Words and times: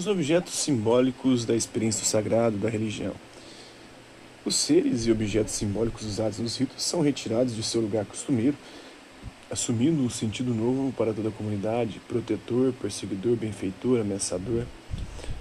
Os 0.00 0.06
objetos 0.06 0.54
simbólicos 0.54 1.44
da 1.44 1.54
experiência 1.54 2.00
do 2.00 2.06
sagrado 2.06 2.56
da 2.56 2.70
religião. 2.70 3.12
Os 4.46 4.54
seres 4.54 5.04
e 5.04 5.12
objetos 5.12 5.52
simbólicos 5.52 6.06
usados 6.06 6.38
nos 6.38 6.56
ritos 6.56 6.82
são 6.82 7.02
retirados 7.02 7.54
de 7.54 7.62
seu 7.62 7.82
lugar 7.82 8.06
costumeiro, 8.06 8.56
assumindo 9.50 10.02
um 10.02 10.08
sentido 10.08 10.54
novo 10.54 10.90
para 10.96 11.12
toda 11.12 11.28
a 11.28 11.32
comunidade, 11.32 12.00
protetor, 12.08 12.72
perseguidor, 12.80 13.36
benfeitor, 13.36 14.00
ameaçador. 14.00 14.64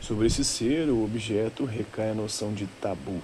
Sobre 0.02 0.28
esse 0.28 0.44
ser 0.44 0.90
ou 0.90 1.06
objeto 1.06 1.64
recai 1.64 2.10
a 2.10 2.14
noção 2.14 2.54
de 2.54 2.68
tabu. 2.82 3.22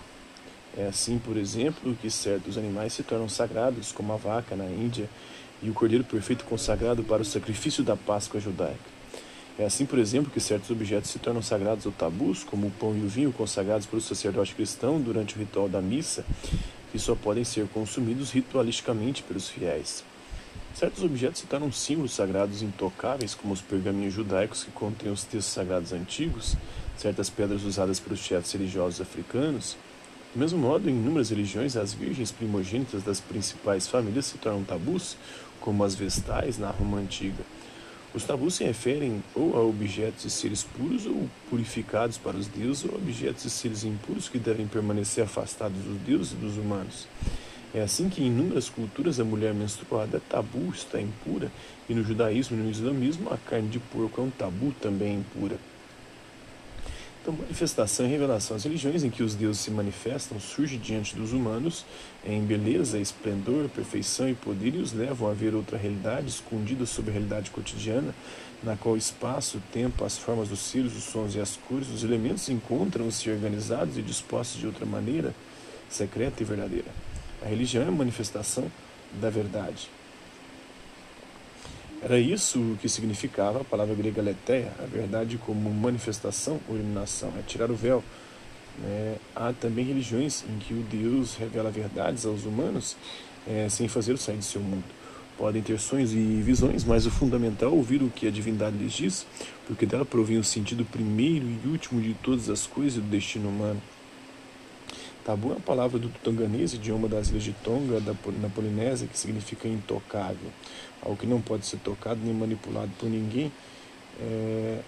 É 0.77 0.87
assim, 0.87 1.19
por 1.19 1.35
exemplo, 1.35 1.97
que 2.01 2.09
certos 2.09 2.57
animais 2.57 2.93
se 2.93 3.03
tornam 3.03 3.27
sagrados, 3.27 3.91
como 3.91 4.13
a 4.13 4.15
vaca 4.15 4.55
na 4.55 4.67
Índia 4.67 5.09
e 5.61 5.69
o 5.69 5.73
cordeiro 5.73 6.05
perfeito 6.05 6.45
consagrado 6.45 7.03
para 7.03 7.21
o 7.21 7.25
sacrifício 7.25 7.83
da 7.83 7.97
Páscoa 7.97 8.39
judaica. 8.39 8.95
É 9.57 9.63
assim, 9.65 9.85
por 9.85 9.97
exemplo, 9.97 10.29
que 10.29 10.39
certos 10.41 10.69
objetos 10.69 11.09
se 11.09 11.17
tornam 11.17 11.41
sagrados 11.41 11.85
ou 11.85 11.91
tabus, 11.91 12.43
como 12.43 12.67
o 12.67 12.71
pão 12.71 12.95
e 12.95 12.99
o 12.99 13.07
vinho 13.07 13.31
consagrados 13.31 13.87
pelo 13.87 14.01
sacerdote 14.01 14.53
cristão 14.53 14.99
durante 14.99 15.35
o 15.35 15.39
ritual 15.39 15.69
da 15.69 15.81
missa, 15.81 16.25
que 16.91 16.99
só 16.99 17.15
podem 17.15 17.45
ser 17.45 17.65
consumidos 17.69 18.31
ritualisticamente 18.31 19.23
pelos 19.23 19.47
fiéis. 19.47 20.03
Certos 20.73 21.05
objetos 21.05 21.39
se 21.39 21.47
tornam 21.47 21.71
símbolos 21.71 22.11
sagrados 22.11 22.61
intocáveis, 22.61 23.33
como 23.33 23.53
os 23.53 23.61
pergaminhos 23.61 24.13
judaicos 24.13 24.65
que 24.65 24.71
contêm 24.71 25.09
os 25.09 25.23
textos 25.23 25.53
sagrados 25.53 25.93
antigos, 25.93 26.57
certas 26.97 27.29
pedras 27.29 27.63
usadas 27.63 27.97
pelos 27.97 28.19
chefes 28.19 28.51
religiosos 28.51 28.99
africanos. 28.99 29.77
Do 30.33 30.39
mesmo 30.39 30.59
modo, 30.59 30.89
em 30.89 30.93
inúmeras 30.93 31.29
religiões, 31.29 31.77
as 31.77 31.93
virgens 31.93 32.29
primogênitas 32.29 33.03
das 33.03 33.21
principais 33.21 33.87
famílias 33.87 34.25
se 34.25 34.37
tornam 34.37 34.65
tabus, 34.65 35.15
como 35.61 35.81
as 35.81 35.95
vestais 35.95 36.57
na 36.57 36.71
Roma 36.71 36.97
antiga. 36.97 37.41
Os 38.15 38.23
tabus 38.23 38.55
se 38.55 38.63
referem 38.63 39.21
ou 39.35 39.57
a 39.57 39.61
objetos 39.61 40.23
e 40.23 40.29
seres 40.29 40.63
puros 40.63 41.05
ou 41.05 41.29
purificados 41.49 42.17
para 42.17 42.37
os 42.37 42.47
deuses, 42.47 42.85
ou 42.85 42.95
objetos 42.95 43.43
e 43.43 43.49
seres 43.49 43.83
impuros 43.83 44.29
que 44.29 44.39
devem 44.39 44.65
permanecer 44.65 45.25
afastados 45.25 45.77
dos 45.83 45.97
deuses 45.97 46.31
e 46.31 46.35
dos 46.35 46.55
humanos. 46.55 47.09
É 47.73 47.81
assim 47.81 48.07
que 48.07 48.23
em 48.23 48.27
inúmeras 48.27 48.69
culturas 48.69 49.19
a 49.19 49.25
mulher 49.25 49.53
menstruada 49.53 50.15
é 50.15 50.21
tabu, 50.21 50.71
está 50.73 51.01
impura, 51.01 51.51
e 51.89 51.93
no 51.93 52.05
judaísmo 52.05 52.55
e 52.57 52.61
no 52.61 52.71
islamismo 52.71 53.33
a 53.33 53.37
carne 53.37 53.67
de 53.67 53.79
porco 53.79 54.21
é 54.21 54.23
um 54.23 54.29
tabu 54.29 54.73
também 54.79 55.15
impura. 55.15 55.57
Então, 57.25 57.33
manifestação 57.33 58.05
e 58.05 58.09
revelação. 58.09 58.55
As 58.55 58.63
religiões 58.65 59.03
em 59.03 59.09
que 59.09 59.23
os 59.23 59.33
deuses 59.33 59.63
se 59.63 59.71
manifestam 59.71 60.39
surgem 60.39 60.77
diante 60.77 61.15
dos 61.15 61.33
humanos 61.33 61.83
em 62.23 62.39
beleza, 62.45 62.99
esplendor, 62.99 63.67
perfeição 63.67 64.29
e 64.29 64.35
poder 64.35 64.75
e 64.75 64.77
os 64.77 64.93
levam 64.93 65.27
a 65.27 65.33
ver 65.33 65.55
outra 65.55 65.75
realidade 65.75 66.29
escondida 66.29 66.85
sob 66.85 67.09
a 67.09 67.13
realidade 67.13 67.49
cotidiana, 67.49 68.13
na 68.61 68.77
qual 68.77 68.93
o 68.93 68.97
espaço, 68.97 69.57
o 69.57 69.61
tempo, 69.73 70.05
as 70.05 70.19
formas 70.19 70.49
dos 70.49 70.59
cílios, 70.59 70.95
os 70.95 71.05
sons 71.05 71.33
e 71.33 71.39
as 71.39 71.55
cores, 71.55 71.89
os 71.89 72.03
elementos 72.03 72.47
encontram-se 72.47 73.27
organizados 73.31 73.97
e 73.97 74.03
dispostos 74.03 74.59
de 74.59 74.67
outra 74.67 74.85
maneira, 74.85 75.33
secreta 75.89 76.43
e 76.43 76.45
verdadeira. 76.45 76.91
A 77.41 77.47
religião 77.47 77.85
é 77.85 77.87
a 77.87 77.91
manifestação 77.91 78.71
da 79.19 79.31
verdade. 79.31 79.89
Era 82.05 82.19
isso 82.19 82.77
que 82.79 82.87
significava 82.87 83.61
a 83.61 83.63
palavra 83.63 83.95
grega 83.95 84.21
letéia, 84.21 84.71
a 84.77 84.85
verdade 84.85 85.39
como 85.39 85.71
manifestação 85.71 86.59
ou 86.69 86.75
iluminação, 86.75 87.33
é 87.35 87.41
tirar 87.41 87.71
o 87.71 87.75
véu. 87.75 88.03
É, 88.85 89.15
há 89.35 89.51
também 89.53 89.83
religiões 89.83 90.43
em 90.47 90.59
que 90.59 90.71
o 90.75 90.83
Deus 90.83 91.33
revela 91.35 91.71
verdades 91.71 92.23
aos 92.23 92.45
humanos 92.45 92.95
é, 93.47 93.67
sem 93.69 93.87
fazê-los 93.87 94.21
sair 94.21 94.37
de 94.37 94.45
seu 94.45 94.61
mundo. 94.61 94.83
Podem 95.35 95.63
ter 95.63 95.79
sonhos 95.79 96.13
e 96.13 96.43
visões, 96.43 96.83
mas 96.83 97.07
o 97.07 97.09
fundamental 97.09 97.71
é 97.71 97.73
ouvir 97.73 98.03
o 98.03 98.09
que 98.11 98.27
a 98.27 98.31
divindade 98.31 98.77
lhes 98.77 98.93
diz, 98.93 99.25
porque 99.65 99.87
dela 99.87 100.05
provém 100.05 100.37
o 100.37 100.43
sentido 100.43 100.85
primeiro 100.85 101.47
e 101.47 101.67
último 101.67 101.99
de 101.99 102.13
todas 102.21 102.51
as 102.51 102.67
coisas 102.67 102.97
e 102.97 103.01
do 103.01 103.09
destino 103.09 103.49
humano. 103.49 103.81
Tabu 105.25 105.49
é 105.49 105.51
uma 105.53 105.59
palavra 105.59 105.97
do 105.97 106.07
tonganês, 106.23 106.75
idioma 106.75 107.07
das 107.07 107.29
ilhas 107.29 107.43
de 107.43 107.51
Tonga, 107.51 107.99
da, 107.99 108.13
na 108.39 108.47
Polinésia, 108.47 109.07
que 109.07 109.17
significa 109.17 109.67
intocável. 109.67 110.51
Algo 111.01 111.17
que 111.17 111.25
não 111.25 111.41
pode 111.41 111.65
ser 111.65 111.77
tocado 111.77 112.19
nem 112.23 112.31
manipulado 112.31 112.91
por 112.99 113.09
ninguém. 113.09 113.51
É 114.21 114.81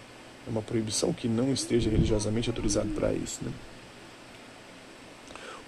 uma 0.48 0.62
proibição 0.62 1.12
que 1.12 1.28
não 1.28 1.52
esteja 1.52 1.90
religiosamente 1.90 2.50
autorizado 2.50 2.88
para 2.90 3.12
isso. 3.12 3.44
Né? 3.44 3.52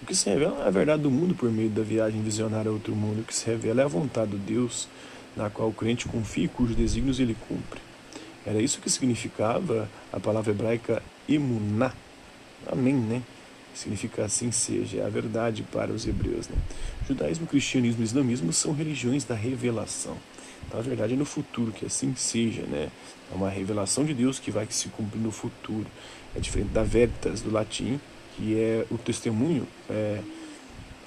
O 0.04 0.06
que 0.06 0.14
se 0.14 0.30
revela 0.30 0.64
é 0.64 0.68
a 0.68 0.70
verdade 0.70 1.02
do 1.02 1.10
mundo 1.10 1.34
por 1.34 1.52
meio 1.52 1.72
da 1.72 1.82
viagem 1.82 2.22
visionária 2.22 2.70
a 2.70 2.74
outro 2.74 2.96
mundo. 2.96 3.22
O 3.22 3.24
que 3.24 3.34
se 3.34 3.48
revela 3.48 3.82
é 3.82 3.86
a 3.86 3.88
vontade 3.88 4.30
do 4.30 4.38
Deus, 4.38 4.88
na 5.36 5.50
qual 5.50 5.70
o 5.70 5.74
crente 5.74 6.08
confia 6.08 6.46
e 6.46 6.48
cujos 6.48 6.76
desígnios 6.76 7.20
ele 7.20 7.36
cumpre. 7.48 7.82
Era 8.46 8.62
isso 8.62 8.80
que 8.80 8.90
significava 8.90 9.90
a 10.14 10.20
palavra 10.20 10.52
hebraica 10.52 11.02
emuná. 11.28 11.92
Amém, 12.72 12.94
né? 12.94 13.24
Significa 13.74 14.26
assim 14.26 14.52
seja, 14.52 15.00
é 15.00 15.06
a 15.06 15.10
verdade 15.10 15.64
para 15.64 15.92
os 15.92 16.08
hebreus. 16.08 16.48
Né? 16.48 16.56
Judaísmo, 17.08 17.48
cristianismo 17.48 18.02
e 18.02 18.06
islamismo 18.06 18.52
são 18.54 18.74
religiões 18.74 19.24
da 19.24 19.36
revelação. 19.36 20.18
Então, 20.68 20.80
a 20.80 20.84
verdade 20.84 21.14
é 21.14 21.18
no 21.18 21.26
futuro, 21.26 21.72
que 21.72 21.86
assim 21.86 22.14
seja. 22.16 22.64
Né? 22.64 22.90
É 23.32 23.36
uma 23.36 23.50
revelação 23.50 24.06
de 24.06 24.14
Deus 24.14 24.40
que 24.40 24.52
vai 24.52 24.68
se 24.70 24.88
cumprir 24.90 25.22
no 25.22 25.32
futuro. 25.32 25.88
É 26.36 26.40
diferente 26.40 26.70
da 26.70 26.84
veritas 26.84 27.42
do 27.42 27.52
latim, 27.52 28.00
que 28.36 28.60
é 28.60 28.86
o 28.92 28.98
testemunho. 28.98 29.68
É, 29.90 30.22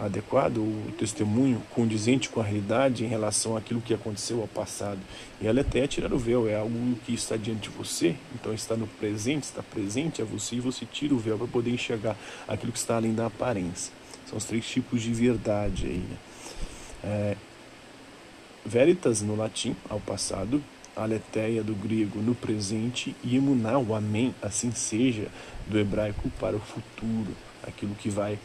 adequado, 0.05 0.59
o 0.59 0.93
testemunho 0.99 1.63
condizente 1.71 2.29
com 2.29 2.41
a 2.41 2.45
realidade 2.45 3.05
em 3.05 3.09
relação 3.09 3.57
àquilo 3.57 3.81
que 3.81 3.95
aconteceu 3.95 4.41
ao 4.41 4.49
passado. 4.49 4.99
E 5.41 5.47
ela 5.47 5.61
até 5.61 5.87
tirar 5.87 6.13
o 6.13 6.19
véu, 6.19 6.49
é 6.49 6.57
algo 6.57 6.97
que 7.07 7.15
está 7.15 7.37
diante 7.37 7.69
de 7.69 7.77
você, 7.77 8.17
então 8.35 8.53
está 8.53 8.77
no 8.77 8.87
presente, 8.87 9.45
está 9.45 9.63
presente 9.63 10.21
a 10.21 10.25
você 10.25 10.57
e 10.57 10.61
você 10.61 10.85
tira 10.85 11.15
o 11.15 11.19
véu 11.19 11.39
para 11.39 11.47
poder 11.47 11.71
enxergar 11.71 12.17
aquilo 12.49 12.73
que 12.73 12.79
está 12.79 12.97
além 12.97 13.15
da 13.15 13.27
aparência. 13.27 13.93
São 14.27 14.37
os 14.37 14.45
três 14.45 14.67
tipos 14.67 15.03
de 15.03 15.13
verdade 15.13 15.87
aí. 15.87 15.99
Né? 15.99 16.17
É, 17.05 17.37
veritas 18.65 19.23
no 19.23 19.37
latim, 19.37 19.77
ao 19.89 20.01
passado, 20.01 20.63
aletheia 20.97 21.63
do 21.63 21.75
grego 21.75 22.21
no 22.21 22.35
presente 22.35 23.15
e 23.25 23.37
emuná, 23.37 23.79
o 23.79 23.95
amém, 23.95 24.35
assim 24.43 24.73
seja, 24.73 25.29
do 25.67 25.79
hebraico 25.79 26.31
para 26.39 26.57
o 26.57 26.61
futuro, 26.61 27.35
aquilo 27.63 27.95
que 27.95 28.11
vai 28.11 28.39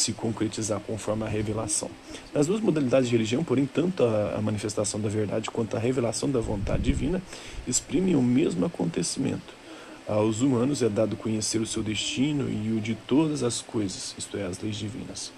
se 0.00 0.12
concretizar 0.12 0.80
conforme 0.80 1.24
a 1.24 1.28
revelação. 1.28 1.90
Nas 2.34 2.46
duas 2.46 2.60
modalidades 2.60 3.08
de 3.08 3.14
religião, 3.14 3.42
porém, 3.42 3.66
tanto 3.66 4.04
a 4.04 4.40
manifestação 4.42 5.00
da 5.00 5.08
verdade 5.08 5.50
quanto 5.50 5.76
a 5.76 5.80
revelação 5.80 6.30
da 6.30 6.40
vontade 6.40 6.82
divina 6.82 7.22
exprimem 7.66 8.14
o 8.14 8.22
mesmo 8.22 8.66
acontecimento. 8.66 9.54
Aos 10.08 10.40
humanos 10.40 10.82
é 10.82 10.88
dado 10.88 11.16
conhecer 11.16 11.60
o 11.60 11.66
seu 11.66 11.82
destino 11.82 12.48
e 12.48 12.72
o 12.76 12.80
de 12.80 12.94
todas 12.94 13.42
as 13.42 13.60
coisas, 13.60 14.14
isto 14.16 14.36
é, 14.36 14.46
as 14.46 14.60
leis 14.60 14.76
divinas. 14.76 15.32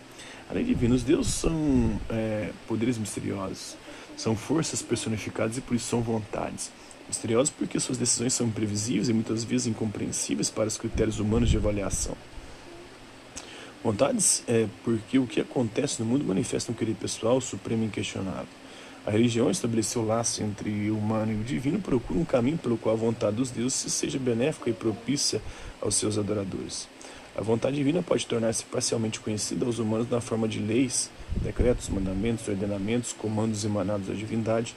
A 0.50 0.54
lei 0.54 0.64
divina, 0.64 0.94
os 0.94 1.02
deuses 1.02 1.32
são 1.32 1.98
é, 2.10 2.50
poderes 2.66 2.98
misteriosos, 2.98 3.76
são 4.16 4.36
forças 4.36 4.82
personificadas 4.82 5.56
e 5.56 5.60
por 5.60 5.74
isso 5.74 5.86
são 5.86 6.02
vontades. 6.02 6.70
Misteriosos 7.08 7.50
porque 7.50 7.80
suas 7.80 7.96
decisões 7.96 8.34
são 8.34 8.46
imprevisíveis 8.46 9.08
e 9.08 9.14
muitas 9.14 9.42
vezes 9.42 9.66
incompreensíveis 9.66 10.50
para 10.50 10.68
os 10.68 10.76
critérios 10.76 11.18
humanos 11.18 11.48
de 11.48 11.56
avaliação. 11.56 12.14
Vontades 13.82 14.42
é 14.48 14.66
porque 14.84 15.18
o 15.18 15.26
que 15.26 15.40
acontece 15.40 16.02
no 16.02 16.08
mundo 16.08 16.24
manifesta 16.24 16.72
um 16.72 16.74
querer 16.74 16.94
pessoal 16.94 17.40
supremo 17.40 17.84
e 17.84 17.86
inquestionável. 17.86 18.48
A 19.06 19.10
religião 19.10 19.50
estabeleceu 19.50 20.04
laço 20.04 20.42
entre 20.42 20.90
o 20.90 20.98
humano 20.98 21.32
e 21.32 21.36
o 21.36 21.44
divino, 21.44 21.80
procura 21.80 22.18
um 22.18 22.24
caminho 22.24 22.58
pelo 22.58 22.76
qual 22.76 22.94
a 22.94 22.98
vontade 22.98 23.36
dos 23.36 23.50
deuses 23.50 23.92
seja 23.92 24.18
benéfica 24.18 24.68
e 24.68 24.72
propícia 24.72 25.40
aos 25.80 25.94
seus 25.94 26.18
adoradores. 26.18 26.88
A 27.36 27.40
vontade 27.40 27.76
divina 27.76 28.02
pode 28.02 28.26
tornar-se 28.26 28.64
parcialmente 28.64 29.20
conhecida 29.20 29.64
aos 29.64 29.78
humanos 29.78 30.10
na 30.10 30.20
forma 30.20 30.48
de 30.48 30.58
leis, 30.58 31.08
decretos, 31.36 31.88
mandamentos, 31.88 32.48
ordenamentos, 32.48 33.12
comandos 33.12 33.64
emanados 33.64 34.08
da 34.08 34.14
divindade, 34.14 34.74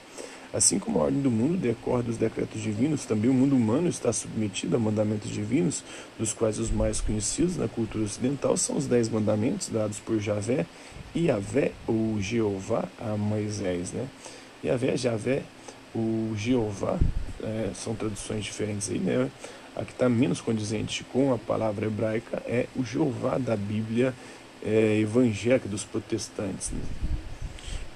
Assim 0.52 0.78
como 0.78 0.98
a 0.98 1.04
ordem 1.04 1.22
do 1.22 1.30
mundo 1.30 1.56
decorre 1.56 2.02
dos 2.02 2.18
decretos 2.18 2.60
divinos, 2.60 3.06
também 3.06 3.30
o 3.30 3.34
mundo 3.34 3.56
humano 3.56 3.88
está 3.88 4.12
submetido 4.12 4.76
a 4.76 4.78
mandamentos 4.78 5.30
divinos, 5.30 5.82
dos 6.18 6.34
quais 6.34 6.58
os 6.58 6.70
mais 6.70 7.00
conhecidos 7.00 7.56
na 7.56 7.66
cultura 7.66 8.04
ocidental 8.04 8.56
são 8.56 8.76
os 8.76 8.86
Dez 8.86 9.08
Mandamentos 9.08 9.68
dados 9.68 9.98
por 9.98 10.20
Javé 10.20 10.66
e 11.14 11.26
Javé 11.26 11.72
ou 11.86 12.20
Jeová 12.20 12.84
a 13.00 13.16
Moisés. 13.16 13.92
Né? 13.92 14.06
Javé, 14.62 14.96
Javé, 14.96 15.42
o 15.94 16.34
Jeová, 16.36 16.98
é, 17.42 17.70
são 17.74 17.94
traduções 17.94 18.44
diferentes 18.44 18.90
aí, 18.90 18.98
né? 18.98 19.30
A 19.74 19.84
que 19.84 19.92
está 19.92 20.06
menos 20.06 20.40
condizente 20.40 21.02
com 21.04 21.32
a 21.32 21.38
palavra 21.38 21.86
hebraica 21.86 22.42
é 22.46 22.66
o 22.76 22.84
Jeová 22.84 23.38
da 23.38 23.56
Bíblia 23.56 24.14
é, 24.62 24.98
evangélica 25.00 25.66
dos 25.66 25.82
protestantes. 25.82 26.70
Né? 26.70 26.80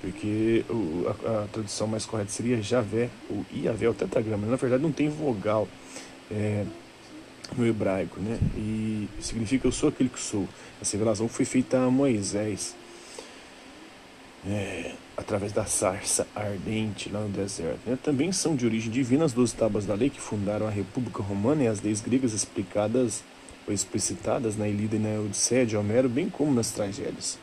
Porque 0.06 0.64
o, 0.70 1.08
a, 1.08 1.42
a, 1.42 1.48
tradução 1.48 1.88
mais 1.88 2.06
correta 2.06 2.30
seria 2.30 2.62
Javé, 2.62 3.10
ou 3.28 3.44
Iavé, 3.52 3.88
o 3.88 3.94
tetragrama. 3.94 4.46
Na 4.46 4.54
verdade, 4.54 4.80
não 4.80 4.92
tem 4.92 5.08
vogal 5.08 5.66
é, 6.30 6.64
no 7.56 7.66
hebraico, 7.66 8.20
né? 8.20 8.38
E 8.56 9.08
significa 9.20 9.66
eu 9.66 9.72
sou 9.72 9.88
aquele 9.88 10.08
que 10.08 10.20
sou. 10.20 10.48
Essa 10.80 10.96
revelação 10.96 11.28
foi 11.28 11.44
feita 11.44 11.78
a 11.78 11.90
Moisés. 11.90 12.76
É, 14.48 14.92
através 15.16 15.50
da 15.50 15.64
sarça 15.64 16.24
ardente 16.36 17.08
lá 17.08 17.20
no 17.22 17.28
deserto. 17.30 17.80
Né? 17.84 17.98
Também 18.00 18.30
são 18.30 18.54
de 18.54 18.64
origem 18.64 18.92
divina 18.92 19.24
as 19.24 19.32
doze 19.32 19.56
tábuas 19.56 19.86
da 19.86 19.94
lei 19.94 20.08
que 20.08 20.20
fundaram 20.20 20.68
a 20.68 20.70
República 20.70 21.20
Romana 21.20 21.64
e 21.64 21.66
as 21.66 21.80
leis 21.80 22.00
gregas 22.00 22.32
explicadas 22.32 23.24
ou 23.66 23.74
explicitadas 23.74 24.56
na 24.56 24.68
Ilíada 24.68 24.94
e 24.94 24.98
na 25.00 25.20
Odisseia 25.20 25.66
de 25.66 25.76
Homero, 25.76 26.08
bem 26.08 26.30
como 26.30 26.54
nas 26.54 26.70
tragédias. 26.70 27.40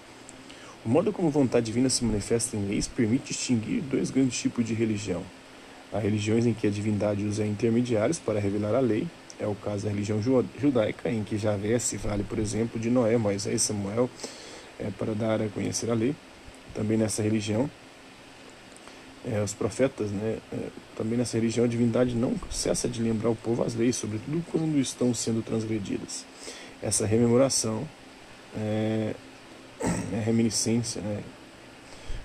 O 0.86 0.90
modo 0.90 1.14
como 1.14 1.30
vontade 1.30 1.68
divina 1.68 1.90
se 1.90 2.04
manifesta 2.04 2.58
em 2.58 2.68
leis 2.68 2.88
permite 2.88 3.28
distinguir 3.28 3.82
dois 3.82 4.12
grandes 4.12 4.38
tipos 4.40 4.66
de 4.66 4.74
religião. 4.74 5.24
Há 5.94 6.00
religiões 6.00 6.46
em 6.46 6.54
que 6.54 6.68
a 6.68 6.70
divindade 6.70 7.24
usa 7.26 7.46
intermediários 7.46 8.20
para 8.20 8.40
revelar 8.40 8.76
a 8.76 8.80
lei, 8.80 9.08
é 9.40 9.48
o 9.48 9.56
caso 9.56 9.86
da 9.86 9.90
religião 9.90 10.22
judaica, 10.60 11.10
em 11.10 11.24
que 11.24 11.38
Javé 11.38 11.80
se 11.80 11.96
vale, 11.96 12.24
por 12.24 12.38
exemplo, 12.38 12.80
de 12.80 12.90
Noé, 12.90 13.18
Moisés 13.18 13.62
e 13.62 13.66
Samuel 13.66 14.10
é, 14.80 14.90
para 14.98 15.14
dar 15.14 15.42
a 15.42 15.48
conhecer 15.48 15.90
a 15.90 15.94
lei 15.94 16.14
também 16.74 16.98
nessa 16.98 17.22
religião, 17.22 17.70
é, 19.26 19.42
os 19.42 19.54
profetas, 19.54 20.12
né, 20.12 20.38
é, 20.52 20.58
também 20.98 21.18
nessa 21.18 21.38
religião, 21.38 21.66
a 21.66 21.68
divindade 21.68 22.14
não 22.16 22.36
cessa 22.52 22.90
de 22.90 23.02
lembrar 23.02 23.30
o 23.30 23.36
povo 23.36 23.64
as 23.64 23.74
leis, 23.74 23.96
sobretudo 23.96 24.44
quando 24.52 24.78
estão 24.80 25.14
sendo 25.14 25.42
transgredidas. 25.42 26.26
Essa 26.82 27.06
rememoração 27.06 27.88
é, 28.58 29.14
é 30.14 30.20
reminiscência, 30.20 31.02
né? 31.02 31.22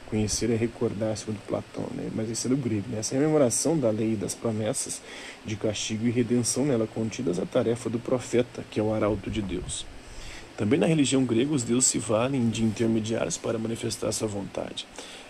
Conhecer 0.07 0.51
é 0.51 0.57
recordar, 0.57 1.15
segundo 1.19 1.39
Platão, 1.47 1.87
né? 1.95 2.09
mas 2.15 2.31
isso 2.31 2.47
é 2.47 2.51
do 2.51 2.57
grego. 2.57 2.89
Né? 2.89 2.99
Essa 2.99 3.15
rememoração 3.15 3.79
da 3.79 3.91
lei 3.91 4.15
e 4.15 4.17
das 4.17 4.35
promessas 4.35 5.03
de 5.45 5.55
castigo 5.55 6.07
e 6.07 6.11
redenção 6.11 6.65
nela 6.65 6.87
contidas 6.87 7.39
é 7.39 7.43
a 7.43 7.47
tarefa 7.47 7.91
do 7.91 7.99
profeta, 7.99 8.65
que 8.71 8.81
é 8.81 8.83
o 8.83 8.95
arauto 8.95 9.31
de 9.31 9.43
Deus. 9.43 9.85
Também 10.57 10.81
na 10.81 10.87
religião 10.87 11.25
grega, 11.25 11.53
os 11.53 11.63
deuses 11.63 11.91
se 11.91 11.99
valem 11.99 12.49
de 12.49 12.65
intermediários 12.65 13.37
para 13.37 13.59
manifestar 13.59 14.11
sua 14.11 14.27
vontade. 14.27 14.87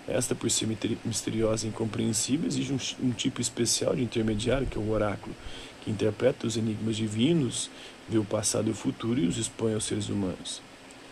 Esta, 0.07 0.35
por 0.35 0.51
ser 0.51 0.67
misteriosa 1.05 1.67
e 1.67 1.69
incompreensível, 1.69 2.47
exige 2.47 2.73
um, 2.73 2.79
um 3.03 3.11
tipo 3.11 3.41
especial 3.41 3.95
de 3.95 4.03
intermediário, 4.03 4.67
que 4.67 4.79
é 4.79 4.81
o 4.81 4.91
oráculo, 4.91 5.35
que 5.83 5.91
interpreta 5.91 6.47
os 6.47 6.57
enigmas 6.57 6.97
divinos, 6.97 7.69
vê 8.09 8.17
o 8.17 8.25
passado 8.25 8.69
e 8.69 8.71
o 8.71 8.75
futuro 8.75 9.21
e 9.21 9.27
os 9.27 9.37
expõe 9.37 9.75
aos 9.75 9.85
seres 9.85 10.09
humanos. 10.09 10.63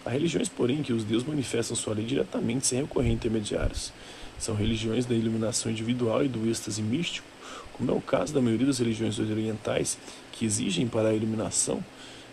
Há 0.07 0.11
religiões, 0.11 0.49
porém, 0.49 0.85
que 0.85 0.93
os 0.93 1.03
deuses 1.03 1.27
manifestam 1.27 1.75
sua 1.75 1.93
lei 1.93 2.07
diretamente 2.07 2.65
sem 2.65 2.81
recorrer 2.81 3.09
a 3.09 3.13
intermediários. 3.13 3.93
São 4.39 4.55
religiões 4.55 5.05
da 5.05 5.17
iluminação 5.17 5.69
individual 5.69 6.25
e 6.25 6.29
do 6.29 6.49
êxtase 6.49 6.81
místico, 6.81 7.27
como 7.73 7.91
é 7.91 7.95
o 7.95 8.01
caso 8.01 8.33
da 8.33 8.41
maioria 8.41 8.69
das 8.69 8.79
religiões 8.79 9.19
orientais, 9.19 9.99
que 10.31 10.45
exigem 10.45 10.87
para 10.87 11.09
a 11.09 11.13
iluminação 11.13 11.85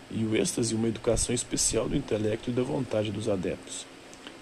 e 0.08 0.24
o 0.24 0.36
êxtase 0.36 0.72
uma 0.72 0.86
educação 0.86 1.34
especial 1.34 1.88
do 1.88 1.96
intelecto 1.96 2.48
e 2.48 2.52
da 2.52 2.62
vontade 2.62 3.10
dos 3.10 3.28
adeptos. 3.28 3.84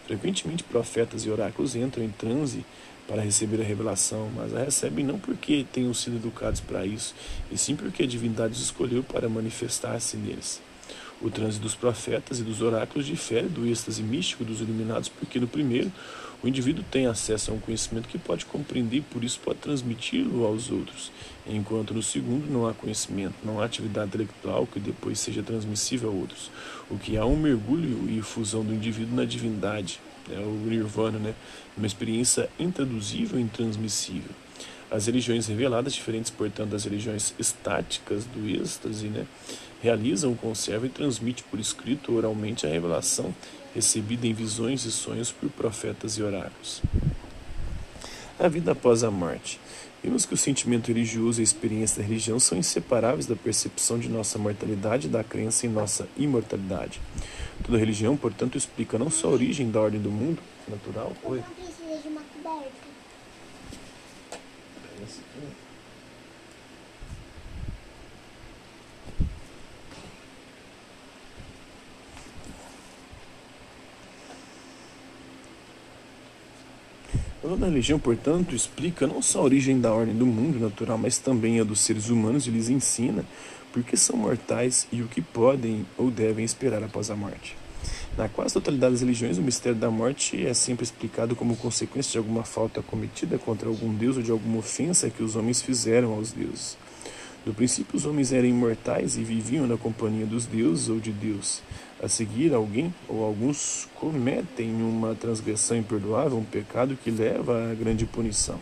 Frequentemente, 0.06 0.62
profetas 0.62 1.24
e 1.24 1.30
oráculos 1.30 1.74
entram 1.74 2.04
em 2.04 2.10
transe 2.10 2.66
para 3.08 3.22
receber 3.22 3.62
a 3.62 3.64
revelação, 3.64 4.30
mas 4.36 4.54
a 4.54 4.64
recebem 4.64 5.06
não 5.06 5.18
porque 5.18 5.64
tenham 5.72 5.94
sido 5.94 6.16
educados 6.16 6.60
para 6.60 6.84
isso, 6.84 7.14
e 7.50 7.56
sim 7.56 7.76
porque 7.76 8.02
a 8.02 8.06
divindade 8.06 8.52
os 8.52 8.60
escolheu 8.60 9.02
para 9.02 9.26
manifestar-se 9.26 10.18
neles. 10.18 10.60
O 11.22 11.30
transe 11.30 11.60
dos 11.60 11.74
profetas 11.74 12.40
e 12.40 12.42
dos 12.42 12.60
oráculos 12.60 13.06
difere 13.06 13.46
do 13.46 13.64
êxtase 13.66 14.02
místico 14.02 14.44
dos 14.44 14.60
iluminados, 14.60 15.08
porque 15.08 15.38
no 15.38 15.46
primeiro, 15.46 15.92
o 16.42 16.48
indivíduo 16.48 16.84
tem 16.90 17.06
acesso 17.06 17.52
a 17.52 17.54
um 17.54 17.60
conhecimento 17.60 18.08
que 18.08 18.18
pode 18.18 18.44
compreender 18.44 18.96
e 18.96 19.00
por 19.00 19.22
isso 19.22 19.38
pode 19.38 19.60
transmiti-lo 19.60 20.44
aos 20.44 20.72
outros, 20.72 21.12
enquanto 21.46 21.94
no 21.94 22.02
segundo 22.02 22.50
não 22.50 22.66
há 22.66 22.74
conhecimento, 22.74 23.34
não 23.44 23.60
há 23.60 23.64
atividade 23.64 24.08
intelectual 24.08 24.66
que 24.66 24.80
depois 24.80 25.20
seja 25.20 25.44
transmissível 25.44 26.10
a 26.10 26.12
outros. 26.12 26.50
O 26.90 26.98
que 26.98 27.16
há 27.16 27.24
um 27.24 27.36
mergulho 27.36 28.10
e 28.10 28.20
fusão 28.20 28.64
do 28.64 28.74
indivíduo 28.74 29.14
na 29.14 29.24
divindade, 29.24 30.00
é 30.28 30.38
o 30.38 30.50
nirvana, 30.66 31.20
né? 31.20 31.34
uma 31.76 31.86
experiência 31.86 32.50
intraduzível 32.58 33.38
e 33.38 33.42
intransmissível. 33.42 34.30
As 34.90 35.06
religiões 35.06 35.46
reveladas, 35.46 35.94
diferentes, 35.94 36.30
portanto, 36.30 36.70
das 36.70 36.84
religiões 36.84 37.32
estáticas 37.38 38.24
do 38.26 38.46
êxtase, 38.46 39.06
né, 39.06 39.26
realizam, 39.82 40.34
conservam 40.34 40.86
e 40.86 40.90
transmitem 40.90 41.44
por 41.50 41.58
escrito 41.58 42.14
oralmente 42.14 42.66
a 42.66 42.70
revelação 42.70 43.34
recebida 43.74 44.26
em 44.26 44.32
visões 44.32 44.84
e 44.84 44.92
sonhos 44.92 45.32
por 45.32 45.50
profetas 45.50 46.16
e 46.16 46.22
oráculos. 46.22 46.82
A 48.38 48.48
vida 48.48 48.72
após 48.72 49.02
a 49.02 49.10
morte. 49.10 49.58
Vimos 50.02 50.26
que 50.26 50.34
o 50.34 50.36
sentimento 50.36 50.88
religioso 50.88 51.40
e 51.40 51.42
a 51.42 51.44
experiência 51.44 52.02
da 52.02 52.08
religião 52.08 52.38
são 52.40 52.58
inseparáveis 52.58 53.26
da 53.26 53.36
percepção 53.36 53.98
de 53.98 54.08
nossa 54.08 54.38
mortalidade 54.38 55.06
e 55.06 55.10
da 55.10 55.22
crença 55.22 55.64
em 55.64 55.68
nossa 55.68 56.08
imortalidade. 56.16 57.00
Toda 57.64 57.78
religião, 57.78 58.16
portanto, 58.16 58.58
explica 58.58 58.98
não 58.98 59.10
só 59.10 59.28
a 59.28 59.32
origem 59.32 59.70
da 59.70 59.80
ordem 59.80 60.00
do 60.00 60.10
mundo 60.10 60.42
natural. 60.68 61.12
Oi. 61.22 61.42
Toda 77.42 77.66
religião, 77.66 77.98
portanto, 77.98 78.54
explica 78.54 79.04
não 79.04 79.20
só 79.20 79.40
a 79.40 79.42
origem 79.42 79.80
da 79.80 79.92
ordem 79.92 80.14
do 80.14 80.24
mundo 80.24 80.60
natural, 80.60 80.96
mas 80.96 81.18
também 81.18 81.58
a 81.58 81.64
dos 81.64 81.80
seres 81.80 82.08
humanos 82.08 82.46
e 82.46 82.50
lhes 82.50 82.68
ensina 82.68 83.24
por 83.72 83.82
que 83.82 83.96
são 83.96 84.16
mortais 84.16 84.86
e 84.92 85.02
o 85.02 85.08
que 85.08 85.20
podem 85.20 85.84
ou 85.98 86.08
devem 86.08 86.44
esperar 86.44 86.84
após 86.84 87.10
a 87.10 87.16
morte. 87.16 87.56
Na 88.16 88.28
quase 88.28 88.54
totalidade 88.54 88.92
das 88.92 89.00
religiões, 89.00 89.38
o 89.38 89.42
mistério 89.42 89.76
da 89.76 89.90
morte 89.90 90.46
é 90.46 90.54
sempre 90.54 90.84
explicado 90.84 91.34
como 91.34 91.56
consequência 91.56 92.12
de 92.12 92.18
alguma 92.18 92.44
falta 92.44 92.80
cometida 92.80 93.36
contra 93.38 93.68
algum 93.68 93.92
deus 93.92 94.18
ou 94.18 94.22
de 94.22 94.30
alguma 94.30 94.58
ofensa 94.58 95.10
que 95.10 95.24
os 95.24 95.34
homens 95.34 95.60
fizeram 95.60 96.12
aos 96.12 96.30
deuses. 96.30 96.78
No 97.44 97.52
princípio, 97.52 97.96
os 97.96 98.06
homens 98.06 98.32
eram 98.32 98.46
imortais 98.46 99.16
e 99.16 99.24
viviam 99.24 99.66
na 99.66 99.76
companhia 99.76 100.24
dos 100.24 100.46
deuses 100.46 100.88
ou 100.88 101.00
de 101.00 101.10
Deus. 101.10 101.60
A 102.00 102.06
seguir, 102.06 102.54
alguém 102.54 102.94
ou 103.08 103.24
alguns 103.24 103.88
cometem 103.96 104.72
uma 104.80 105.14
transgressão 105.16 105.76
imperdoável, 105.76 106.38
um 106.38 106.44
pecado 106.44 106.96
que 107.02 107.10
leva 107.10 107.70
à 107.70 107.74
grande 107.74 108.06
punição. 108.06 108.60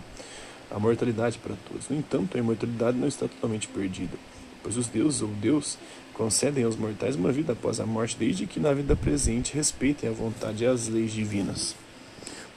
A 0.70 0.78
mortalidade 0.78 1.38
para 1.38 1.54
todos. 1.68 1.90
No 1.90 1.96
entanto, 1.96 2.36
a 2.36 2.40
imortalidade 2.40 2.96
não 2.96 3.06
está 3.06 3.28
totalmente 3.28 3.68
perdida, 3.68 4.16
pois 4.62 4.78
os 4.78 4.88
deuses 4.88 5.20
ou 5.20 5.28
Deus 5.28 5.76
concedem 6.14 6.64
aos 6.64 6.76
mortais 6.76 7.16
uma 7.16 7.32
vida 7.32 7.52
após 7.52 7.80
a 7.80 7.86
morte, 7.86 8.16
desde 8.18 8.46
que 8.46 8.60
na 8.60 8.72
vida 8.72 8.96
presente 8.96 9.54
respeitem 9.54 10.08
a 10.08 10.12
vontade 10.12 10.64
e 10.64 10.66
as 10.66 10.88
leis 10.88 11.12
divinas. 11.12 11.74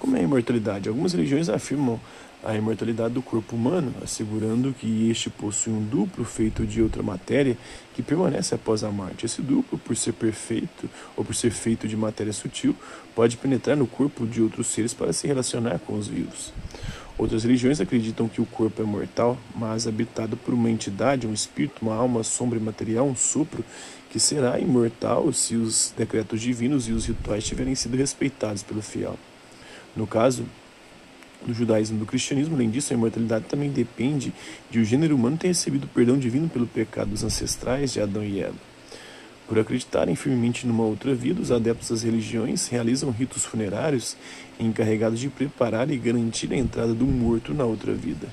Como 0.03 0.17
é 0.17 0.19
a 0.19 0.23
imortalidade? 0.23 0.89
Algumas 0.89 1.13
religiões 1.13 1.47
afirmam 1.47 1.97
a 2.43 2.53
imortalidade 2.53 3.13
do 3.13 3.21
corpo 3.21 3.55
humano, 3.55 3.93
assegurando 4.03 4.75
que 4.77 5.09
este 5.09 5.29
possui 5.29 5.71
um 5.71 5.81
duplo 5.81 6.25
feito 6.25 6.67
de 6.67 6.81
outra 6.81 7.01
matéria 7.01 7.57
que 7.95 8.03
permanece 8.03 8.53
após 8.53 8.83
a 8.83 8.91
morte. 8.91 9.25
Esse 9.25 9.41
duplo, 9.41 9.77
por 9.77 9.95
ser 9.95 10.11
perfeito 10.11 10.89
ou 11.15 11.23
por 11.23 11.33
ser 11.33 11.51
feito 11.51 11.87
de 11.87 11.95
matéria 11.95 12.33
sutil, 12.33 12.75
pode 13.15 13.37
penetrar 13.37 13.77
no 13.77 13.87
corpo 13.87 14.27
de 14.27 14.41
outros 14.41 14.67
seres 14.67 14.93
para 14.93 15.13
se 15.13 15.25
relacionar 15.25 15.79
com 15.79 15.97
os 15.97 16.09
vivos. 16.09 16.51
Outras 17.17 17.45
religiões 17.45 17.79
acreditam 17.79 18.27
que 18.27 18.41
o 18.41 18.45
corpo 18.45 18.81
é 18.81 18.85
mortal, 18.85 19.37
mas 19.55 19.87
habitado 19.87 20.35
por 20.35 20.53
uma 20.53 20.69
entidade, 20.69 21.25
um 21.25 21.33
espírito, 21.33 21.81
uma 21.81 21.95
alma, 21.95 22.23
sombra 22.23 22.59
imaterial, 22.59 23.07
um 23.07 23.15
sopro, 23.15 23.63
que 24.09 24.19
será 24.19 24.59
imortal 24.59 25.31
se 25.31 25.55
os 25.55 25.93
decretos 25.95 26.41
divinos 26.41 26.89
e 26.89 26.91
os 26.91 27.05
rituais 27.05 27.45
tiverem 27.45 27.73
sido 27.73 27.95
respeitados 27.95 28.63
pelo 28.63 28.81
fiel. 28.81 29.17
No 29.95 30.07
caso, 30.07 30.45
do 31.45 31.53
judaísmo 31.53 31.97
e 31.97 31.99
do 31.99 32.05
cristianismo. 32.05 32.55
Além 32.55 32.69
disso, 32.69 32.93
a 32.93 32.95
imortalidade 32.95 33.45
também 33.45 33.69
depende 33.69 34.33
de 34.69 34.79
o 34.79 34.85
gênero 34.85 35.15
humano 35.15 35.37
ter 35.37 35.47
recebido 35.47 35.85
o 35.85 35.87
perdão 35.87 36.17
divino 36.17 36.47
pelo 36.49 36.65
pecado 36.65 37.09
dos 37.09 37.23
ancestrais 37.23 37.93
de 37.93 38.01
Adão 38.01 38.23
e 38.23 38.39
Eva. 38.39 38.55
Por 39.47 39.59
acreditarem 39.59 40.15
firmemente 40.15 40.65
numa 40.65 40.83
outra 40.83 41.13
vida, 41.13 41.41
os 41.41 41.51
adeptos 41.51 41.89
das 41.89 42.01
religiões 42.01 42.67
realizam 42.67 43.11
ritos 43.11 43.43
funerários 43.43 44.15
encarregados 44.59 45.19
de 45.19 45.27
preparar 45.29 45.91
e 45.91 45.97
garantir 45.97 46.51
a 46.53 46.57
entrada 46.57 46.93
do 46.93 47.05
morto 47.05 47.53
na 47.53 47.65
outra 47.65 47.93
vida. 47.93 48.27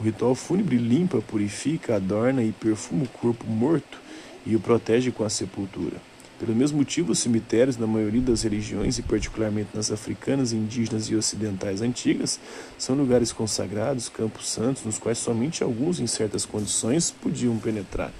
O 0.00 0.02
ritual 0.02 0.34
fúnebre 0.34 0.76
limpa, 0.76 1.20
purifica, 1.20 1.96
adorna 1.96 2.42
e 2.42 2.52
perfuma 2.52 3.04
o 3.04 3.08
corpo 3.08 3.46
morto 3.46 4.00
e 4.46 4.56
o 4.56 4.60
protege 4.60 5.10
com 5.10 5.22
a 5.22 5.28
sepultura. 5.28 5.96
Pelo 6.38 6.54
mesmo 6.54 6.78
motivo, 6.78 7.12
os 7.12 7.18
cemitérios, 7.18 7.76
na 7.76 7.86
maioria 7.86 8.20
das 8.20 8.42
religiões, 8.42 8.96
e 8.96 9.02
particularmente 9.02 9.70
nas 9.74 9.90
africanas, 9.90 10.52
indígenas 10.52 11.06
e 11.06 11.16
ocidentais 11.16 11.82
antigas, 11.82 12.38
são 12.78 12.94
lugares 12.94 13.32
consagrados, 13.32 14.08
campos 14.08 14.48
santos, 14.48 14.84
nos 14.84 14.98
quais 14.98 15.18
somente 15.18 15.64
alguns, 15.64 15.98
em 15.98 16.06
certas 16.06 16.46
condições, 16.46 17.10
podiam 17.10 17.58
penetrar. 17.58 18.12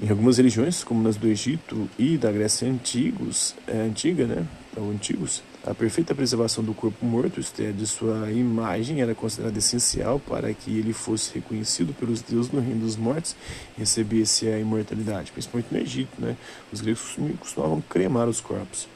Em 0.00 0.08
algumas 0.08 0.38
religiões, 0.38 0.82
como 0.82 1.02
nas 1.02 1.16
do 1.16 1.26
Egito 1.26 1.88
e 1.98 2.16
da 2.16 2.32
Grécia 2.32 2.68
antigos, 2.68 3.54
é, 3.66 3.78
antiga, 3.78 4.26
né, 4.26 4.46
ou 4.76 4.90
antigos, 4.90 5.42
a 5.66 5.74
perfeita 5.74 6.14
preservação 6.14 6.62
do 6.62 6.72
corpo 6.72 7.04
morto, 7.04 7.40
isto 7.40 7.60
é, 7.60 7.72
de 7.72 7.84
sua 7.88 8.30
imagem, 8.30 9.00
era 9.00 9.16
considerada 9.16 9.58
essencial 9.58 10.20
para 10.20 10.54
que 10.54 10.70
ele 10.78 10.92
fosse 10.92 11.34
reconhecido 11.34 11.92
pelos 11.92 12.22
deuses 12.22 12.52
no 12.52 12.60
reino 12.60 12.82
dos 12.82 12.96
mortos 12.96 13.34
e 13.76 13.80
recebesse 13.80 14.46
a 14.46 14.60
imortalidade, 14.60 15.32
principalmente 15.32 15.66
no 15.72 15.78
Egito. 15.78 16.20
Né? 16.20 16.36
Os 16.72 16.80
gregos 16.80 17.16
costumavam 17.40 17.80
cremar 17.80 18.28
os 18.28 18.40
corpos. 18.40 18.88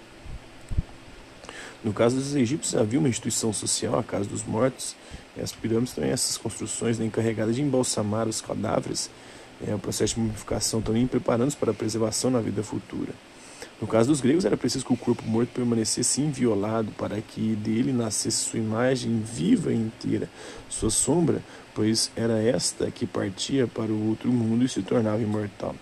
No 1.83 1.93
caso 1.93 2.15
dos 2.15 2.37
egípcios, 2.37 2.81
havia 2.81 3.01
uma 3.01 3.09
instituição 3.09 3.53
social, 3.53 3.99
a 3.99 4.05
Casa 4.05 4.29
dos 4.29 4.45
Mortos, 4.45 4.95
e 5.37 5.41
as 5.41 5.51
pirâmides 5.51 5.95
também, 5.95 6.11
essas 6.11 6.37
construções 6.37 6.99
né, 6.99 7.07
encarregadas 7.07 7.57
de 7.57 7.63
embalsamar 7.63 8.29
os 8.29 8.41
cadáveres, 8.41 9.11
é, 9.67 9.75
o 9.75 9.79
processo 9.79 10.15
de 10.15 10.21
mumificação 10.21 10.81
também 10.81 11.07
preparando-os 11.07 11.55
para 11.55 11.71
a 11.71 11.75
preservação 11.75 12.31
na 12.31 12.41
vida 12.41 12.63
futura. 12.63 13.13
No 13.81 13.87
caso 13.87 14.11
dos 14.11 14.21
gregos, 14.21 14.45
era 14.45 14.59
preciso 14.59 14.85
que 14.85 14.93
o 14.93 14.97
corpo 14.97 15.23
morto 15.25 15.51
permanecesse 15.55 16.21
inviolado 16.21 16.91
para 16.93 17.21
que 17.23 17.57
dele 17.57 17.93
nascesse 17.93 18.45
sua 18.45 18.59
imagem 18.59 19.21
viva 19.21 19.73
e 19.73 19.77
inteira, 19.77 20.29
sua 20.69 20.91
sombra, 20.91 21.43
pois 21.75 22.11
era 22.15 22.43
esta 22.43 22.91
que 22.91 23.07
partia 23.07 23.67
para 23.67 23.91
o 23.91 24.09
outro 24.09 24.31
mundo 24.31 24.65
e 24.65 24.69
se 24.69 24.83
tornava 24.83 25.23
imortal. 25.23 25.75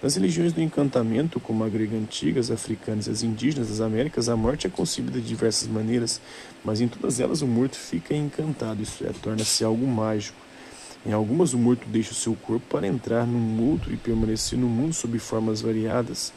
Nas 0.00 0.14
religiões 0.14 0.52
do 0.52 0.60
encantamento, 0.60 1.40
como 1.40 1.64
a 1.64 1.68
grega 1.68 1.96
antiga, 1.96 2.38
as 2.38 2.52
africanas 2.52 3.08
e 3.08 3.10
as 3.10 3.24
indígenas 3.24 3.68
das 3.68 3.80
Américas, 3.80 4.28
a 4.28 4.36
morte 4.36 4.68
é 4.68 4.70
concebida 4.70 5.20
de 5.20 5.26
diversas 5.26 5.68
maneiras, 5.68 6.20
mas 6.64 6.80
em 6.80 6.86
todas 6.86 7.18
elas 7.18 7.42
o 7.42 7.48
morto 7.48 7.76
fica 7.76 8.14
encantado, 8.14 8.80
isso 8.80 9.04
é, 9.04 9.10
torna-se 9.20 9.64
algo 9.64 9.84
mágico. 9.88 10.47
Em 11.08 11.12
algumas, 11.12 11.54
o 11.54 11.58
morto 11.58 11.88
deixa 11.88 12.12
o 12.12 12.14
seu 12.14 12.34
corpo 12.34 12.66
para 12.68 12.86
entrar 12.86 13.26
num 13.26 13.70
outro 13.70 13.90
e 13.90 13.96
permanecer 13.96 14.58
no 14.58 14.66
mundo 14.68 14.92
sob 14.92 15.18
formas 15.18 15.62
variadas. 15.62 16.34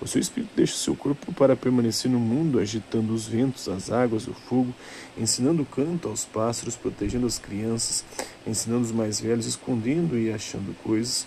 O 0.00 0.08
seu 0.08 0.20
espírito 0.20 0.50
deixa 0.56 0.74
o 0.74 0.76
seu 0.76 0.96
corpo 0.96 1.32
para 1.32 1.54
permanecer 1.54 2.10
no 2.10 2.18
mundo, 2.18 2.58
agitando 2.58 3.14
os 3.14 3.28
ventos, 3.28 3.68
as 3.68 3.92
águas, 3.92 4.26
o 4.26 4.34
fogo, 4.34 4.74
ensinando 5.16 5.64
canto 5.64 6.08
aos 6.08 6.24
pássaros, 6.24 6.74
protegendo 6.74 7.28
as 7.28 7.38
crianças, 7.38 8.04
ensinando 8.44 8.82
os 8.82 8.90
mais 8.90 9.20
velhos, 9.20 9.46
escondendo 9.46 10.18
e 10.18 10.32
achando 10.32 10.74
coisas. 10.82 11.24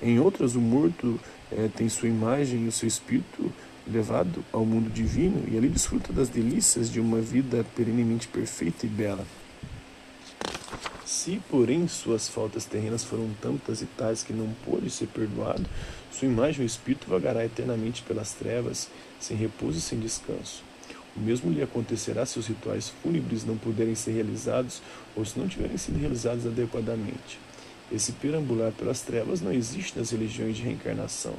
Em 0.00 0.20
outras, 0.20 0.54
o 0.54 0.60
morto 0.60 1.18
é, 1.50 1.66
tem 1.66 1.88
sua 1.88 2.08
imagem 2.08 2.66
e 2.66 2.68
o 2.68 2.72
seu 2.72 2.86
espírito 2.86 3.52
levado 3.84 4.44
ao 4.52 4.64
mundo 4.64 4.88
divino 4.88 5.42
e 5.50 5.58
ali 5.58 5.68
desfruta 5.68 6.12
das 6.12 6.28
delícias 6.28 6.88
de 6.88 7.00
uma 7.00 7.20
vida 7.20 7.66
perenemente 7.74 8.28
perfeita 8.28 8.86
e 8.86 8.88
bela. 8.88 9.26
Se, 11.10 11.40
porém, 11.48 11.88
suas 11.88 12.28
faltas 12.28 12.66
terrenas 12.66 13.02
foram 13.02 13.30
tantas 13.40 13.80
e 13.80 13.86
tais 13.86 14.22
que 14.22 14.30
não 14.30 14.52
pôde 14.62 14.90
ser 14.90 15.06
perdoado, 15.06 15.64
sua 16.12 16.28
imagem 16.28 16.60
ou 16.60 16.66
espírito 16.66 17.08
vagará 17.08 17.42
eternamente 17.46 18.02
pelas 18.02 18.34
trevas, 18.34 18.90
sem 19.18 19.34
repouso 19.34 19.78
e 19.78 19.80
sem 19.80 19.98
descanso. 19.98 20.62
O 21.16 21.20
mesmo 21.20 21.50
lhe 21.50 21.62
acontecerá 21.62 22.26
se 22.26 22.38
os 22.38 22.46
rituais 22.46 22.92
fúnebres 23.02 23.42
não 23.42 23.56
puderem 23.56 23.94
ser 23.94 24.10
realizados 24.10 24.82
ou 25.16 25.24
se 25.24 25.38
não 25.38 25.48
tiverem 25.48 25.78
sido 25.78 25.98
realizados 25.98 26.44
adequadamente. 26.44 27.40
Esse 27.90 28.12
perambular 28.12 28.70
pelas 28.72 29.00
trevas 29.00 29.40
não 29.40 29.50
existe 29.50 29.98
nas 29.98 30.10
religiões 30.10 30.56
de 30.56 30.62
reencarnação. 30.62 31.34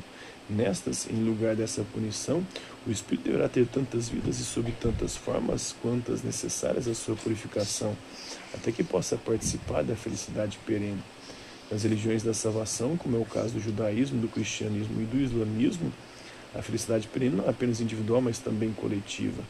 Nestas, 0.49 1.07
em 1.07 1.23
lugar 1.23 1.55
dessa 1.55 1.83
punição, 1.93 2.43
o 2.87 2.91
espírito 2.91 3.25
deverá 3.25 3.47
ter 3.47 3.67
tantas 3.67 4.09
vidas 4.09 4.39
e 4.39 4.43
sob 4.43 4.71
tantas 4.71 5.15
formas 5.15 5.75
quantas 5.79 6.23
necessárias 6.23 6.87
à 6.87 6.95
sua 6.95 7.15
purificação, 7.15 7.95
até 8.51 8.71
que 8.71 8.83
possa 8.83 9.15
participar 9.15 9.83
da 9.83 9.95
felicidade 9.95 10.57
perene. 10.65 11.03
Nas 11.69 11.83
religiões 11.83 12.23
da 12.23 12.33
salvação, 12.33 12.97
como 12.97 13.15
é 13.15 13.19
o 13.19 13.25
caso 13.25 13.53
do 13.53 13.59
judaísmo, 13.59 14.19
do 14.19 14.27
cristianismo 14.27 14.99
e 14.99 15.05
do 15.05 15.21
islamismo, 15.21 15.93
a 16.55 16.63
felicidade 16.63 17.07
perene 17.07 17.35
não 17.35 17.45
é 17.45 17.49
apenas 17.49 17.79
individual, 17.79 18.21
mas 18.21 18.39
também 18.39 18.73
coletiva. 18.73 19.43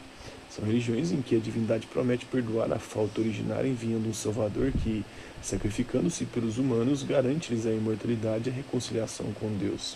São 0.49 0.65
religiões 0.65 1.11
em 1.11 1.21
que 1.21 1.35
a 1.35 1.39
divindade 1.39 1.85
promete 1.87 2.25
perdoar 2.25 2.71
a 2.73 2.79
falta 2.79 3.21
originária 3.21 3.67
enviando 3.67 4.09
um 4.09 4.13
Salvador 4.13 4.71
que, 4.71 5.05
sacrificando-se 5.43 6.25
pelos 6.25 6.57
humanos, 6.57 7.03
garante-lhes 7.03 7.67
a 7.67 7.71
imortalidade 7.71 8.49
e 8.49 8.51
a 8.51 8.55
reconciliação 8.55 9.31
com 9.33 9.55
Deus. 9.57 9.95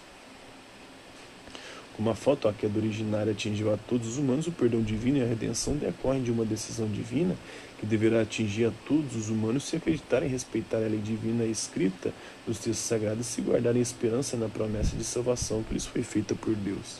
Como 1.95 2.09
a 2.09 2.15
falta 2.15 2.49
a 2.49 2.53
queda 2.53 2.79
originária 2.79 3.31
atingiu 3.31 3.71
a 3.71 3.77
todos 3.77 4.07
os 4.07 4.17
humanos, 4.17 4.47
o 4.47 4.51
perdão 4.51 4.81
divino 4.81 5.17
e 5.17 5.21
a 5.21 5.27
redenção 5.27 5.75
decorrem 5.75 6.23
de 6.23 6.31
uma 6.31 6.43
decisão 6.43 6.87
divina 6.87 7.35
que 7.79 7.85
deverá 7.85 8.21
atingir 8.21 8.65
a 8.65 8.71
todos 8.87 9.15
os 9.15 9.29
humanos 9.29 9.63
se 9.63 9.75
acreditarem 9.75 10.27
respeitarem 10.27 10.87
a 10.87 10.89
lei 10.89 10.99
divina 10.99 11.45
escrita 11.45 12.11
nos 12.47 12.57
textos 12.57 12.85
sagrados 12.85 13.27
e 13.27 13.29
se 13.29 13.41
guardarem 13.41 13.81
esperança 13.81 14.35
na 14.35 14.49
promessa 14.49 14.95
de 14.95 15.03
salvação 15.03 15.61
que 15.61 15.73
lhes 15.73 15.85
foi 15.85 16.01
feita 16.01 16.33
por 16.33 16.55
Deus. 16.55 16.99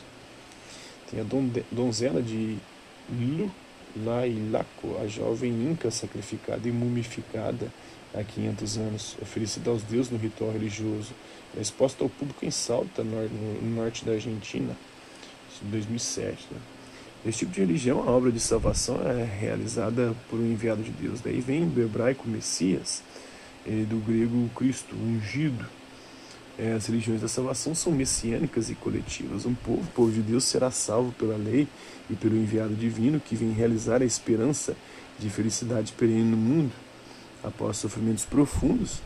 Tem 1.10 1.20
a 1.20 1.24
donzela 1.72 2.22
de 2.22 2.56
Lulailaco, 3.10 4.96
a 5.02 5.06
jovem 5.06 5.52
inca 5.52 5.90
sacrificada 5.90 6.68
e 6.68 6.72
mumificada 6.72 7.72
há 8.14 8.22
500 8.22 8.78
anos, 8.78 9.16
oferecida 9.20 9.70
aos 9.70 9.82
deuses 9.82 10.10
no 10.10 10.18
ritual 10.18 10.52
religioso, 10.52 11.12
é 11.56 11.60
exposta 11.60 12.02
ao 12.02 12.10
público 12.10 12.44
em 12.44 12.50
Salta, 12.50 13.02
no 13.02 13.70
norte 13.74 14.04
da 14.04 14.12
Argentina, 14.12 14.76
em 15.64 15.70
2007. 15.70 16.46
Né? 16.50 16.58
Esse 17.26 17.38
tipo 17.40 17.52
de 17.52 17.60
religião, 17.60 18.06
a 18.06 18.10
obra 18.10 18.30
de 18.30 18.40
salvação 18.40 19.00
é 19.08 19.24
realizada 19.24 20.14
por 20.28 20.38
um 20.38 20.44
enviado 20.44 20.82
de 20.82 20.90
Deus. 20.90 21.20
Daí 21.20 21.40
vem 21.40 21.66
do 21.66 21.80
hebraico 21.80 22.28
Messias, 22.28 23.02
e 23.66 23.84
do 23.84 23.96
grego 23.96 24.48
Cristo, 24.54 24.94
ungido. 24.94 25.64
É, 26.58 26.72
as 26.72 26.86
religiões 26.86 27.20
da 27.20 27.26
salvação 27.26 27.74
são 27.74 27.92
messiânicas 27.92 28.70
e 28.70 28.74
coletivas. 28.74 29.44
Um 29.44 29.54
povo, 29.54 29.80
o 29.80 29.86
povo 29.86 30.12
de 30.12 30.20
Deus, 30.20 30.44
será 30.44 30.70
salvo 30.70 31.12
pela 31.12 31.36
lei 31.36 31.66
e 32.08 32.14
pelo 32.14 32.36
enviado 32.36 32.74
divino 32.74 33.18
que 33.18 33.34
vem 33.34 33.50
realizar 33.50 34.02
a 34.02 34.04
esperança 34.04 34.76
de 35.18 35.28
felicidade 35.28 35.92
perene 35.92 36.22
no 36.22 36.36
mundo 36.36 36.72
após 37.42 37.76
sofrimentos 37.76 38.24
profundos 38.24 39.00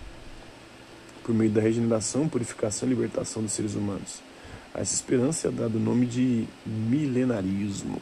por 1.25 1.35
meio 1.35 1.51
da 1.51 1.61
regeneração, 1.61 2.29
purificação 2.29 2.89
e 2.89 2.91
libertação 2.91 3.43
dos 3.43 3.53
seres 3.53 3.75
humanos. 3.75 4.23
A 4.75 4.81
essa 4.81 4.95
esperança 4.95 5.49
é 5.49 5.51
dado 5.51 5.77
o 5.77 5.81
nome 5.81 6.07
de 6.07 6.47
milenarismo. 6.65 8.01